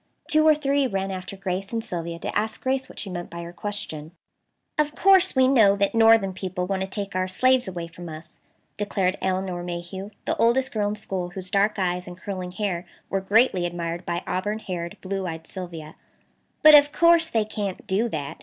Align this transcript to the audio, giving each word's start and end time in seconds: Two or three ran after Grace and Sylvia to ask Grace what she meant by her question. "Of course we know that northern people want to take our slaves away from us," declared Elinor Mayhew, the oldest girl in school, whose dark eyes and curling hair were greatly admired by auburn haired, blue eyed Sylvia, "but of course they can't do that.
Two 0.27 0.47
or 0.47 0.55
three 0.55 0.87
ran 0.87 1.11
after 1.11 1.37
Grace 1.37 1.71
and 1.71 1.83
Sylvia 1.83 2.17
to 2.17 2.35
ask 2.35 2.59
Grace 2.59 2.89
what 2.89 2.97
she 2.97 3.07
meant 3.07 3.29
by 3.29 3.43
her 3.43 3.53
question. 3.53 4.13
"Of 4.79 4.95
course 4.95 5.35
we 5.35 5.47
know 5.47 5.75
that 5.75 5.93
northern 5.93 6.33
people 6.33 6.65
want 6.65 6.81
to 6.81 6.87
take 6.87 7.15
our 7.15 7.27
slaves 7.27 7.67
away 7.67 7.85
from 7.85 8.09
us," 8.09 8.39
declared 8.77 9.15
Elinor 9.21 9.61
Mayhew, 9.61 10.09
the 10.25 10.35
oldest 10.37 10.71
girl 10.71 10.89
in 10.89 10.95
school, 10.95 11.29
whose 11.29 11.51
dark 11.51 11.77
eyes 11.77 12.07
and 12.07 12.17
curling 12.17 12.53
hair 12.53 12.87
were 13.11 13.21
greatly 13.21 13.63
admired 13.67 14.03
by 14.03 14.23
auburn 14.25 14.57
haired, 14.57 14.97
blue 15.01 15.27
eyed 15.27 15.45
Sylvia, 15.45 15.93
"but 16.63 16.73
of 16.73 16.91
course 16.91 17.29
they 17.29 17.45
can't 17.45 17.85
do 17.85 18.09
that. 18.09 18.39